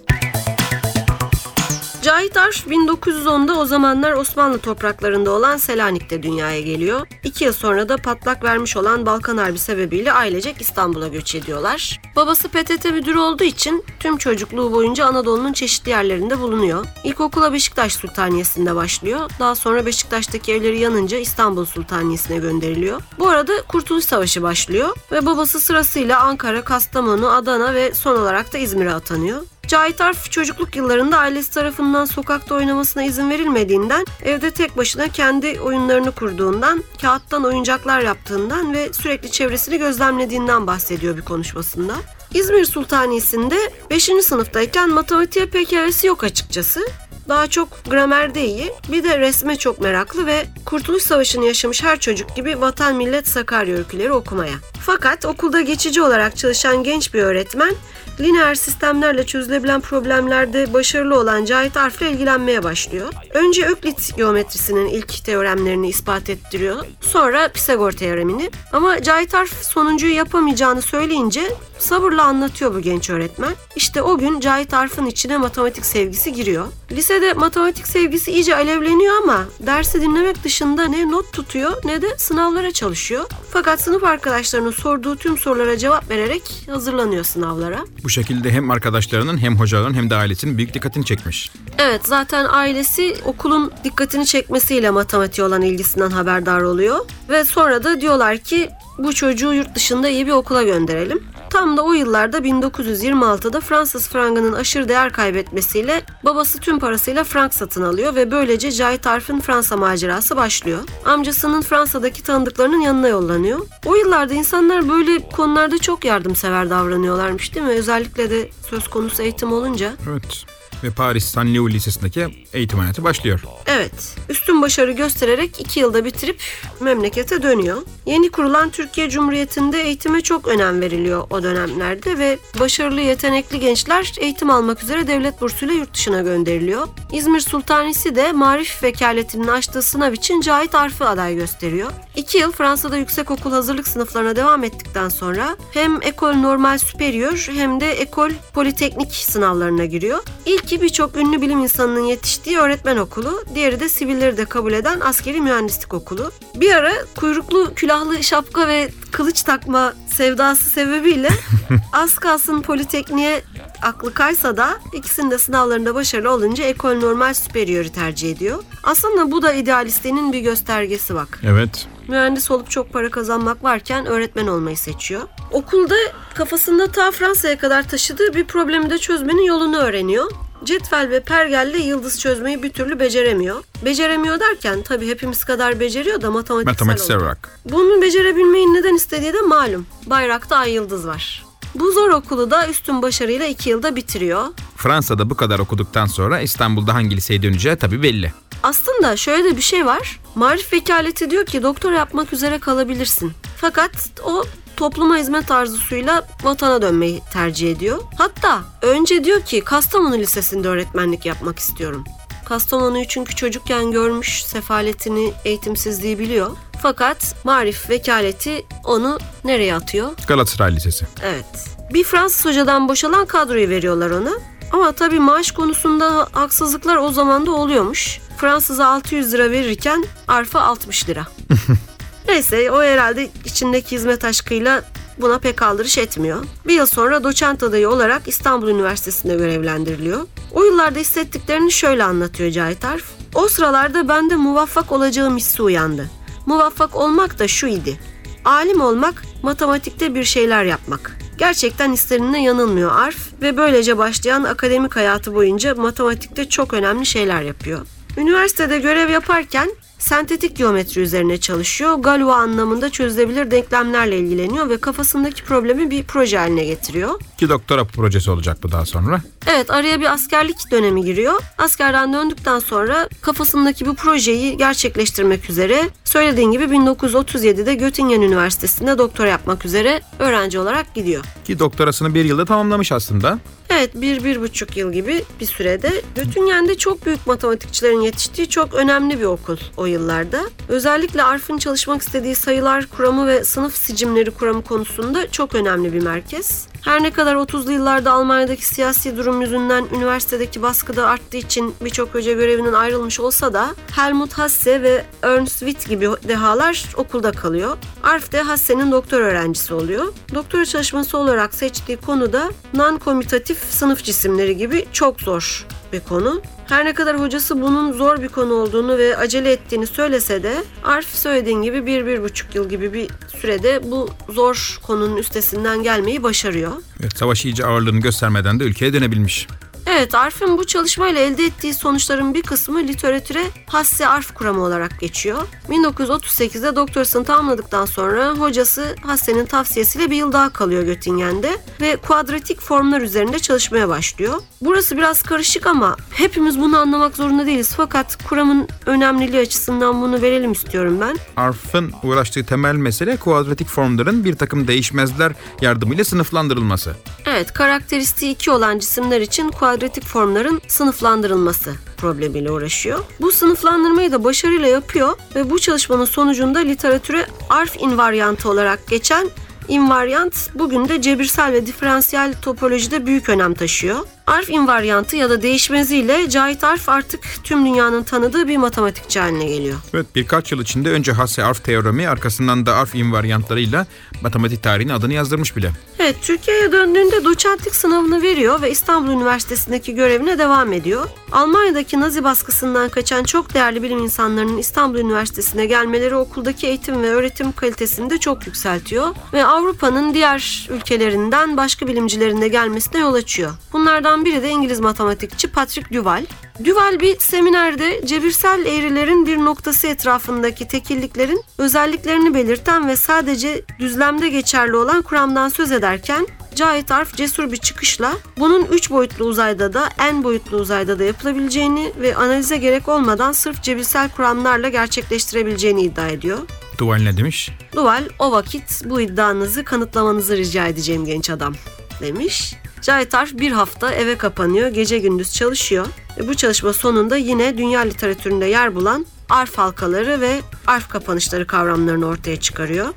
[2.07, 7.07] Cahit Arf 1910'da o zamanlar Osmanlı topraklarında olan Selanik'te dünyaya geliyor.
[7.25, 12.01] İki yıl sonra da patlak vermiş olan Balkan Harbi sebebiyle ailecek İstanbul'a göç ediyorlar.
[12.17, 16.87] Babası PTT müdürü olduğu için tüm çocukluğu boyunca Anadolu'nun çeşitli yerlerinde bulunuyor.
[17.05, 19.31] İlkokula Beşiktaş Sultaniyesi'nde başlıyor.
[19.39, 23.01] Daha sonra Beşiktaş'taki evleri yanınca İstanbul Sultaniyesi'ne gönderiliyor.
[23.19, 28.59] Bu arada Kurtuluş Savaşı başlıyor ve babası sırasıyla Ankara, Kastamonu, Adana ve son olarak da
[28.59, 29.43] İzmir'e atanıyor.
[29.69, 36.11] Cahit Arf çocukluk yıllarında ailesi tarafından sokakta oynamasına izin verilmediğinden, evde tek başına kendi oyunlarını
[36.11, 41.95] kurduğundan, kağıttan oyuncaklar yaptığından ve sürekli çevresini gözlemlediğinden bahsediyor bir konuşmasında.
[42.35, 43.57] İzmir Sultaniyesi'nde
[43.91, 44.11] 5.
[44.23, 46.81] sınıftayken matematiğe pek hevesi yok açıkçası.
[47.29, 52.37] Daha çok gramerde iyi, bir de resme çok meraklı ve Kurtuluş Savaşı'nı yaşamış her çocuk
[52.37, 54.55] gibi Vatan Millet Sakarya öyküleri okumaya.
[54.81, 57.75] Fakat okulda geçici olarak çalışan genç bir öğretmen,
[58.21, 63.09] lineer sistemlerle çözülebilen problemlerde başarılı olan Cahit Arf'le ilgilenmeye başlıyor.
[63.35, 66.77] Önce Öklit geometrisinin ilk teoremlerini ispat ettiriyor.
[67.01, 68.51] Sonra Pisagor teoremini.
[68.73, 71.43] Ama Cahit Arf sonuncuyu yapamayacağını söyleyince
[71.79, 73.55] sabırla anlatıyor bu genç öğretmen.
[73.77, 76.67] İşte o gün Cahit Arf'ın içine matematik sevgisi giriyor.
[76.93, 82.73] Lisede matematik sevgisi iyice alevleniyor ama dersi dinlemek dışında ne not tutuyor ne de sınavlara
[82.73, 83.25] çalışıyor.
[83.51, 87.85] Fakat sınıf arkadaşlarının sorduğu tüm sorulara cevap vererek hazırlanıyor sınavlara.
[88.05, 91.51] Bu şekilde hem arkadaşlarının hem hocaların hem de ailesinin büyük dikkatini çekmiş.
[91.79, 96.99] Evet zaten ailesi okulun dikkatini çekmesiyle matematiğe olan ilgisinden haberdar oluyor.
[97.29, 101.25] Ve sonra da diyorlar ki bu çocuğu yurt dışında iyi bir okula gönderelim.
[101.57, 107.83] Tam da o yıllarda 1926'da Fransız frangının aşırı değer kaybetmesiyle babası tüm parasıyla frank satın
[107.83, 110.79] alıyor ve böylece Cahit Arf'ın Fransa macerası başlıyor.
[111.05, 113.61] Amcasının Fransa'daki tanıdıklarının yanına yollanıyor.
[113.87, 117.73] O yıllarda insanlar böyle konularda çok yardımsever davranıyorlarmış değil mi?
[117.73, 119.93] Özellikle de söz konusu eğitim olunca.
[120.11, 120.47] Evet.
[120.83, 123.41] Ve Paris San Leo Lisesi'ndeki eğitim hayatı başlıyor.
[123.67, 126.41] Evet, üstün başarı göstererek iki yılda bitirip
[126.81, 127.83] memlekete dönüyor.
[128.07, 134.51] Yeni kurulan Türkiye Cumhuriyeti'nde eğitime çok önem veriliyor o dönemlerde ve başarılı yetenekli gençler eğitim
[134.51, 136.89] almak üzere devlet bursuyla yurt dışına gönderiliyor.
[137.13, 141.91] İzmir Sultanisi de Marif Vekaletinin açtığı sınav için Cahit Arf'ı aday gösteriyor.
[142.17, 147.93] İki yıl Fransa'da yüksekokul hazırlık sınıflarına devam ettikten sonra hem Ekol Normal Superior hem de
[147.93, 150.23] Ekol Politeknik sınavlarına giriyor.
[150.67, 155.41] İlki birçok ünlü bilim insanının yetiştiği öğretmen okulu, diğeri de sivilleri de kabul eden askeri
[155.41, 156.31] mühendislik okulu.
[156.55, 161.29] Bir ara kuyruklu külahlı şapka ve kılıç takma sevdası sebebiyle
[161.93, 163.43] az kalsın Politekniğe
[163.83, 168.63] aklı kaysa da ikisinin de sınavlarında başarılı olunca Ekol Normal Superior'ı tercih ediyor.
[168.85, 171.41] Aslında bu da idealistliğinin bir göstergesi bak.
[171.45, 171.87] Evet.
[172.09, 175.23] Mühendis olup çok para kazanmak varken öğretmen olmayı seçiyor.
[175.53, 175.95] Okulda
[176.35, 180.31] kafasında ta Fransa'ya kadar taşıdığı bir problemi de çözmenin yolunu öğreniyor.
[180.65, 183.65] Cetvel ve pergelle yıldız çözmeyi bir türlü beceremiyor.
[183.85, 187.59] Beceremiyor derken tabii hepimiz kadar beceriyor da matematiksel, Matematiksel olarak.
[187.65, 189.87] Bunu becerebilmeyi neden istediği de malum.
[190.07, 191.45] Bayrakta ay yıldız var.
[191.75, 194.47] Bu zor okulu da üstün başarıyla iki yılda bitiriyor.
[194.77, 198.33] Fransa'da bu kadar okuduktan sonra İstanbul'da hangi liseye döneceği tabii belli.
[198.63, 200.21] Aslında şöyle de bir şey var.
[200.35, 203.33] Marif vekaleti diyor ki doktor yapmak üzere kalabilirsin.
[203.57, 203.93] Fakat
[204.25, 204.45] o
[204.77, 207.99] topluma hizmet arzusuyla vatana dönmeyi tercih ediyor.
[208.19, 212.05] Hatta önce diyor ki Kastamonu Lisesi'nde öğretmenlik yapmak istiyorum.
[212.45, 216.51] Kastamonu'yu çünkü çocukken görmüş, sefaletini, eğitimsizliği biliyor.
[216.83, 220.11] Fakat Marif vekaleti onu nereye atıyor?
[220.29, 221.07] Galatasaray Lisesi.
[221.23, 221.47] Evet.
[221.93, 224.33] Bir Fransız hocadan boşalan kadroyu veriyorlar ona.
[224.73, 228.21] Ama tabii maaş konusunda haksızlıklar o zaman da oluyormuş.
[228.37, 231.27] Fransız'a 600 lira verirken Arf'a 60 lira.
[232.29, 234.83] Neyse o herhalde içindeki hizmet aşkıyla
[235.21, 236.45] buna pek aldırış etmiyor.
[236.67, 240.27] Bir yıl sonra doçent adayı olarak İstanbul Üniversitesi'nde görevlendiriliyor.
[240.53, 243.05] O yıllarda hissettiklerini şöyle anlatıyor Cahit Arf.
[243.35, 246.11] O sıralarda bende muvaffak olacağım hissi uyandı.
[246.47, 247.99] Muvaffak olmak da şu idi.
[248.45, 251.17] Alim olmak, matematikte bir şeyler yapmak.
[251.39, 257.87] Gerçekten hislerine yanılmıyor Arf ve böylece başlayan akademik hayatı boyunca matematikte çok önemli şeyler yapıyor.
[258.17, 259.71] Üniversitede görev yaparken
[260.07, 261.95] sentetik geometri üzerine çalışıyor.
[261.95, 267.21] Galois anlamında çözülebilir denklemlerle ilgileniyor ve kafasındaki problemi bir proje haline getiriyor.
[267.39, 269.21] Ki doktora projesi olacak bu daha sonra.
[269.47, 271.43] Evet araya bir askerlik dönemi giriyor.
[271.59, 279.65] Askerden döndükten sonra kafasındaki bu projeyi gerçekleştirmek üzere söylediğin gibi 1937'de Göttingen Üniversitesi'nde doktora yapmak
[279.65, 281.25] üzere öğrenci olarak gidiyor.
[281.45, 283.39] Ki doktorasını bir yılda tamamlamış aslında.
[283.71, 286.03] Evet bir, bir buçuk yıl gibi bir sürede.
[286.15, 290.41] Göttingen'de çok büyük matematikçilerin yetiştiği çok önemli bir okul o yıllarda.
[290.69, 296.69] Özellikle Arf'ın çalışmak istediği sayılar kuramı ve sınıf sicimleri kuramı konusunda çok önemli bir merkez.
[296.87, 302.33] Her ne kadar 30'lu yıllarda Almanya'daki siyasi durum yüzünden üniversitedeki baskıda arttığı için birçok hoca
[302.33, 307.77] görevinden ayrılmış olsa da Helmut Hasse ve Ernst Witt gibi dehalar okulda kalıyor.
[308.03, 310.13] Arf de Hasse'nin doktor öğrencisi oluyor.
[310.35, 316.43] Doktora çalışması olarak seçtiği konu da non-komitatif sınıf cisimleri gibi çok zor bir konu.
[316.69, 321.07] Her ne kadar hocası bunun zor bir konu olduğunu ve acele ettiğini söylese de Arf
[321.07, 323.09] söylediğin gibi bir, bir buçuk yıl gibi bir
[323.41, 326.73] sürede bu zor konunun üstesinden gelmeyi başarıyor.
[327.01, 329.47] Evet, savaş iyice ağırlığını göstermeden de ülkeye dönebilmiş.
[329.87, 335.43] Evet, Arf'ın bu çalışmayla elde ettiği sonuçların bir kısmı literatüre Hasse Arf kuramı olarak geçiyor.
[335.69, 343.01] 1938'de doktorasını tamamladıktan sonra hocası Hasse'nin tavsiyesiyle bir yıl daha kalıyor Göttingen'de ve kuadratik formlar
[343.01, 344.41] üzerinde çalışmaya başlıyor.
[344.61, 347.75] Burası biraz karışık ama hepimiz bunu anlamak zorunda değiliz.
[347.77, 351.17] Fakat kuramın önemliliği açısından bunu verelim istiyorum ben.
[351.37, 356.97] Arf'ın uğraştığı temel mesele kuadratik formların bir takım değişmezler yardımıyla sınıflandırılması.
[357.27, 362.99] Evet, karakteristiği 2 olan cisimler için kuadratik formların sınıflandırılması problemiyle uğraşıyor.
[363.21, 369.31] Bu sınıflandırmayı da başarıyla yapıyor ve bu çalışmanın sonucunda literatüre arf invaryantı olarak geçen
[369.69, 373.99] invaryant bugün de cebirsel ve diferansiyel topolojide büyük önem taşıyor.
[374.27, 379.77] Arf invaryantı ya da değişmeziyle Cahit Arf artık tüm dünyanın tanıdığı bir matematikçi haline geliyor.
[379.95, 383.87] Evet birkaç yıl içinde önce Hasse-Arf teoremi arkasından da Arf invaryantlarıyla
[384.23, 385.73] matematik tarihine adını yazdırmış bile.
[386.07, 391.07] Evet, Türkiye'ye döndüğünde doçentlik sınavını veriyor ve İstanbul Üniversitesi'ndeki görevine devam ediyor.
[391.33, 397.53] Almanya'daki Nazi baskısından kaçan çok değerli bilim insanlarının İstanbul Üniversitesi'ne gelmeleri okuldaki eğitim ve öğretim
[397.53, 403.53] kalitesini de çok yükseltiyor ve Avrupa'nın diğer ülkelerinden başka bilimcilerin de gelmesine yol açıyor.
[403.73, 406.25] Bunlardan biri de İngiliz matematikçi Patrick Duval.
[406.65, 414.77] Duval bir seminerde cebirsel eğrilerin bir noktası etrafındaki tekilliklerin özelliklerini belirten ve sadece düzlemde geçerli
[414.77, 420.25] olan kuramdan söz ederken Cahit Arf cesur bir çıkışla bunun 3 boyutlu uzayda da n
[420.25, 426.39] boyutlu uzayda da yapılabileceğini ve analize gerek olmadan sırf cebirsel kuramlarla gerçekleştirebileceğini iddia ediyor.
[426.79, 427.51] Duval ne demiş?
[427.75, 431.55] Duval o vakit bu iddianızı kanıtlamanızı rica edeceğim genç adam
[432.01, 432.55] demiş.
[432.87, 435.87] Cahit Arf bir hafta eve kapanıyor, gece gündüz çalışıyor.
[436.19, 442.07] Ve bu çalışma sonunda yine dünya literatüründe yer bulan arf halkaları ve arf kapanışları kavramlarını
[442.07, 442.89] ortaya çıkarıyor.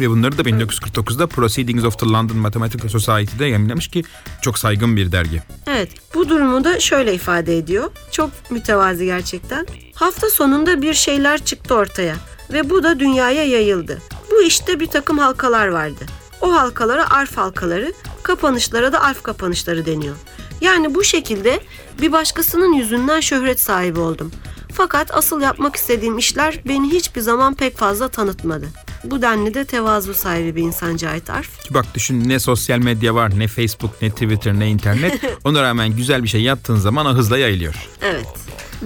[0.00, 4.04] Ve bunları da 1949'da Proceedings of the London Mathematical Society'de yayınlamış ki
[4.42, 5.42] çok saygın bir dergi.
[5.66, 7.90] Evet, bu durumu da şöyle ifade ediyor.
[8.10, 9.66] Çok mütevazi gerçekten.
[9.94, 12.16] Hafta sonunda bir şeyler çıktı ortaya
[12.52, 14.02] ve bu da dünyaya yayıldı.
[14.30, 16.04] Bu işte bir takım halkalar vardı.
[16.40, 17.92] O halkalara arf halkaları,
[18.26, 20.16] kapanışlara da arf kapanışları deniyor.
[20.60, 21.60] Yani bu şekilde
[22.00, 24.32] bir başkasının yüzünden şöhret sahibi oldum.
[24.72, 28.66] Fakat asıl yapmak istediğim işler beni hiçbir zaman pek fazla tanıtmadı.
[29.04, 31.62] Bu denli de tevazu sahibi bir insan Cahit Arf.
[31.62, 35.20] Ki bak düşün ne sosyal medya var, ne Facebook, ne Twitter, ne internet.
[35.44, 37.74] Ona rağmen güzel bir şey yaptığın zaman hızla yayılıyor.
[38.02, 38.26] Evet.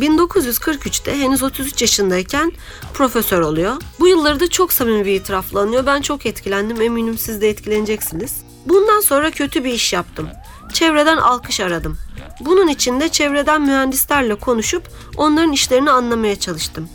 [0.00, 2.52] 1943'te henüz 33 yaşındayken
[2.94, 3.76] profesör oluyor.
[4.00, 5.86] Bu yılları da çok samimi bir itirafla anıyor.
[5.86, 6.82] Ben çok etkilendim.
[6.82, 8.49] Eminim siz de etkileneceksiniz.
[8.66, 10.28] Bundan sonra kötü bir iş yaptım.
[10.72, 11.98] Çevreden alkış aradım.
[12.40, 16.88] Bunun için de çevreden mühendislerle konuşup onların işlerini anlamaya çalıştım.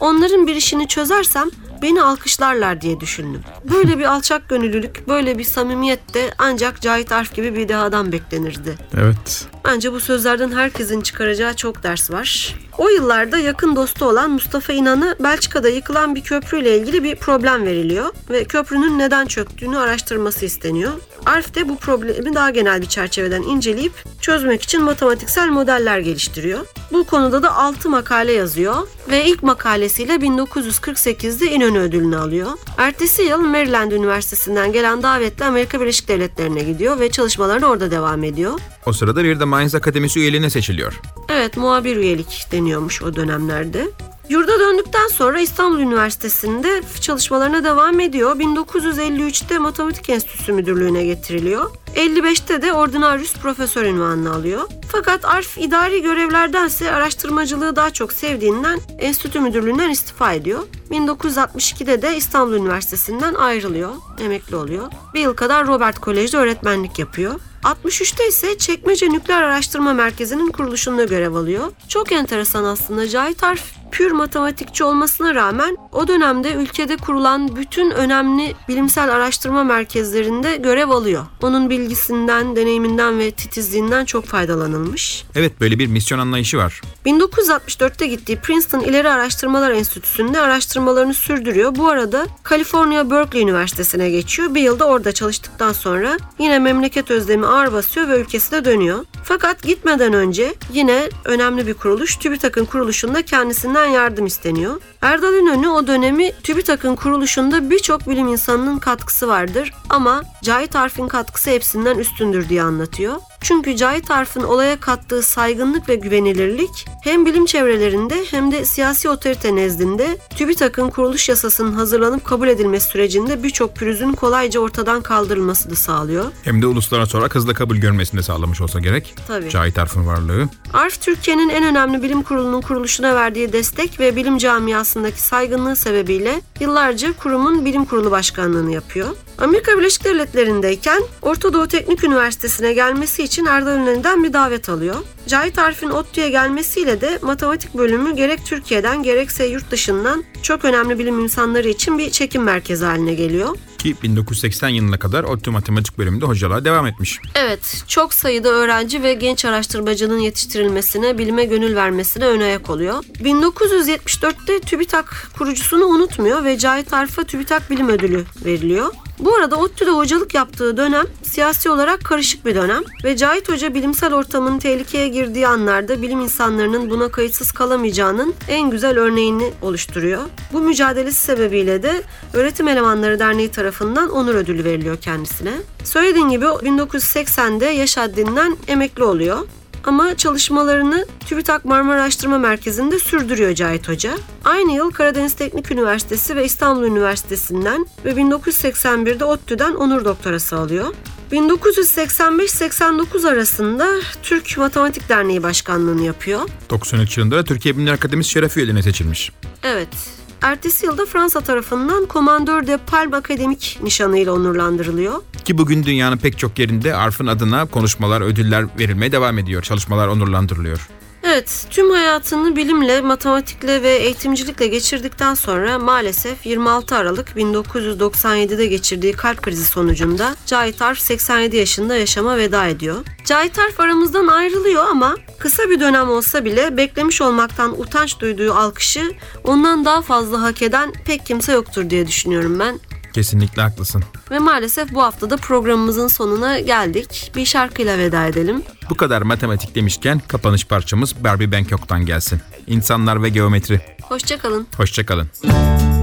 [0.00, 1.48] Onların bir işini çözersem
[1.82, 3.42] beni alkışlarlar diye düşündüm.
[3.64, 8.78] Böyle bir alçak gönüllülük, böyle bir samimiyet de ancak Cahit Arf gibi bir dehadan beklenirdi.
[8.96, 9.46] Evet.
[9.68, 12.54] Bence bu sözlerden herkesin çıkaracağı çok ders var.
[12.78, 18.10] O yıllarda yakın dostu olan Mustafa İnan'a Belçika'da yıkılan bir köprüyle ilgili bir problem veriliyor
[18.30, 20.92] ve köprünün neden çöktüğünü araştırması isteniyor.
[21.26, 26.66] Arf de bu problemi daha genel bir çerçeveden inceleyip çözmek için matematiksel modeller geliştiriyor.
[26.92, 32.50] Bu konuda da 6 makale yazıyor ve ilk makalesiyle 1948'de İnönü ödülünü alıyor.
[32.78, 38.60] Ertesi yıl Maryland Üniversitesi'nden gelen davetle Amerika Birleşik Devletleri'ne gidiyor ve çalışmalarına orada devam ediyor.
[38.88, 41.00] O sırada bir de Mainz Akademisi üyeliğine seçiliyor.
[41.28, 43.88] Evet muhabir üyelik deniyormuş o dönemlerde.
[44.28, 48.36] Yurda döndükten sonra İstanbul Üniversitesi'nde çalışmalarına devam ediyor.
[48.36, 51.70] 1953'te Matematik Enstitüsü Müdürlüğü'ne getiriliyor.
[51.96, 54.62] 55'te de ordinarius profesör ünvanını alıyor.
[54.88, 60.60] Fakat Arf idari görevlerdense araştırmacılığı daha çok sevdiğinden enstitü müdürlüğünden istifa ediyor.
[60.90, 64.92] 1962'de de İstanbul Üniversitesi'nden ayrılıyor, emekli oluyor.
[65.14, 67.40] Bir yıl kadar Robert Kolej'de öğretmenlik yapıyor.
[67.64, 71.72] 63'te ise Çekmece Nükleer Araştırma Merkezi'nin kuruluşunda görev alıyor.
[71.88, 73.08] Çok enteresan aslında.
[73.08, 80.56] Cahit Arf pür matematikçi olmasına rağmen o dönemde ülkede kurulan bütün önemli bilimsel araştırma merkezlerinde
[80.56, 81.26] görev alıyor.
[81.42, 85.24] Onun bilgisinden, deneyiminden ve titizliğinden çok faydalanılmış.
[85.34, 86.80] Evet böyle bir misyon anlayışı var.
[87.06, 91.76] 1964'te gittiği Princeton İleri Araştırmalar Enstitüsü'nde araştırmalarını sürdürüyor.
[91.76, 94.54] Bu arada Kaliforniya Berkeley Üniversitesi'ne geçiyor.
[94.54, 99.04] Bir yılda orada çalıştıktan sonra yine memleket özlemi ağır basıyor ve ülkesine dönüyor.
[99.24, 104.80] Fakat gitmeden önce yine önemli bir kuruluş TÜBİTAK'ın kuruluşunda kendisinden yardım isteniyor.
[105.02, 111.50] Erdal İnönü o dönemi TÜBİTAK'ın kuruluşunda birçok bilim insanının katkısı vardır ama Cahit Arf'in katkısı
[111.50, 113.16] hepsinden üstündür diye anlatıyor.
[113.40, 119.56] Çünkü Cahit Arf'ın olaya kattığı saygınlık ve güvenilirlik hem bilim çevrelerinde hem de siyasi otorite
[119.56, 126.24] nezdinde TÜBİTAK'ın kuruluş yasasının hazırlanıp kabul edilmesi sürecinde birçok pürüzün kolayca ortadan kaldırılmasını sağlıyor.
[126.44, 129.14] Hem de uluslararası olarak hızla kabul görmesini de sağlamış olsa gerek.
[129.28, 129.50] Tabii.
[129.50, 130.48] Cahit Arf'ın varlığı.
[130.72, 137.12] Arf Türkiye'nin en önemli bilim kurulunun kuruluşuna verdiği destek ve bilim camiasındaki saygınlığı sebebiyle yıllarca
[137.12, 139.08] kurumun bilim kurulu başkanlığını yapıyor.
[139.38, 144.96] Amerika Birleşik Devletleri'ndeyken Orta Doğu Teknik Üniversitesi'ne gelmesi için Erdal İnönü'nden bir davet alıyor.
[145.26, 151.20] Cahit Arif'in ODTÜ'ye gelmesiyle de matematik bölümü gerek Türkiye'den gerekse yurt dışından çok önemli bilim
[151.20, 153.56] insanları için bir çekim merkezi haline geliyor.
[153.78, 157.20] Ki 1980 yılına kadar ODTÜ Matematik bölümünde hocalığa devam etmiş.
[157.34, 163.04] Evet, çok sayıda öğrenci ve genç araştırmacının yetiştirilmesine, bilime gönül vermesine ön ayak oluyor.
[163.04, 168.92] 1974'te TÜBİTAK kurucusunu unutmuyor ve Cahit Arif'e TÜBİTAK Bilim Ödülü veriliyor.
[169.18, 174.14] Bu arada ODTÜ'de hocalık yaptığı dönem siyasi olarak karışık bir dönem ve Cahit Hoca bilimsel
[174.14, 180.22] ortamın tehlikeye girdiği anlarda bilim insanlarının buna kayıtsız kalamayacağının en güzel örneğini oluşturuyor.
[180.52, 182.02] Bu mücadelesi sebebiyle de
[182.32, 185.52] Öğretim Elemanları Derneği tarafından onur ödülü veriliyor kendisine.
[185.84, 189.38] Söylediğim gibi 1980'de yaş haddinden emekli oluyor.
[189.84, 194.12] Ama çalışmalarını TÜBİTAK Marmara Araştırma Merkezi'nde sürdürüyor Cahit Hoca.
[194.44, 200.94] Aynı yıl Karadeniz Teknik Üniversitesi ve İstanbul Üniversitesi'nden ve 1981'de ODTÜ'den onur doktorası alıyor.
[201.32, 203.88] 1985-89 arasında
[204.22, 206.40] Türk Matematik Derneği Başkanlığını yapıyor.
[206.70, 209.32] 93 yılında da Türkiye Bilimler Akademisi şeref üyeliğine seçilmiş.
[209.62, 210.17] Evet.
[210.42, 215.14] Ertesi yılda Fransa tarafından Komandör de Palme Akademik nişanıyla onurlandırılıyor.
[215.44, 219.62] Ki bugün dünyanın pek çok yerinde Arf'ın adına konuşmalar, ödüller verilmeye devam ediyor.
[219.62, 220.88] Çalışmalar onurlandırılıyor.
[221.22, 229.42] Evet, tüm hayatını bilimle, matematikle ve eğitimcilikle geçirdikten sonra maalesef 26 Aralık 1997'de geçirdiği kalp
[229.42, 232.96] krizi sonucunda Cahit Arf 87 yaşında yaşama veda ediyor.
[233.24, 239.12] Cahit Arf aramızdan ayrılıyor ama kısa bir dönem olsa bile beklemiş olmaktan utanç duyduğu alkışı
[239.44, 242.80] ondan daha fazla hak eden pek kimse yoktur diye düşünüyorum ben.
[243.14, 244.04] Kesinlikle haklısın.
[244.30, 247.32] Ve maalesef bu haftada programımızın sonuna geldik.
[247.36, 248.62] Bir şarkıyla veda edelim.
[248.90, 252.40] Bu kadar matematik demişken kapanış parçamız Barbie Bangkok'tan gelsin.
[252.66, 253.80] İnsanlar ve geometri.
[254.02, 254.66] Hoşçakalın.
[254.76, 255.28] Hoşçakalın.
[255.44, 255.97] Oh,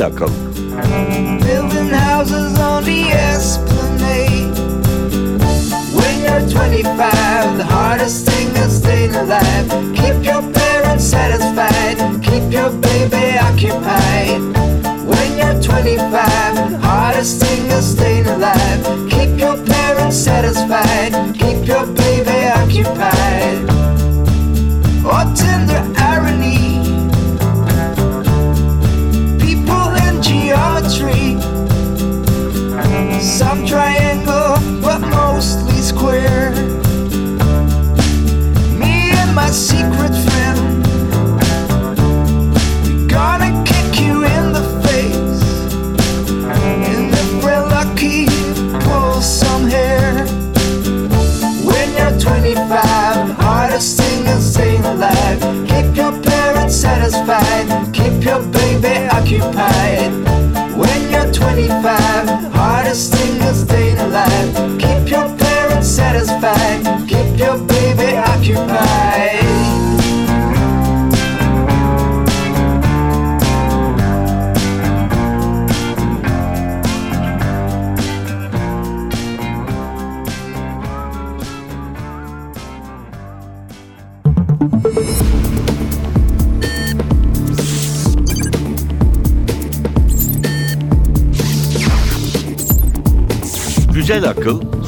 [0.00, 0.28] Akıl,
[1.44, 4.56] building houses on the esplanade.
[5.94, 9.68] When you're 25, the hardest thing is staying alive.
[9.94, 14.40] Keep your parents satisfied, keep your baby occupied.
[15.06, 18.80] When you're 25, the hardest thing is staying alive.
[19.10, 23.68] Keep your parents satisfied, keep your baby occupied.
[25.04, 25.34] Oh,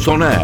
[0.05, 0.33] Güzel akıl sona